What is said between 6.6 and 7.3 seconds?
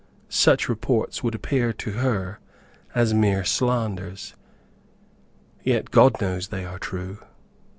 are true.